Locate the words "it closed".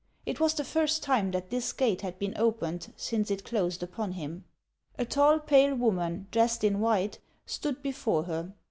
3.29-3.83